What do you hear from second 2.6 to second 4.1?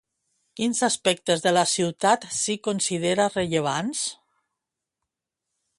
que considera rellevants?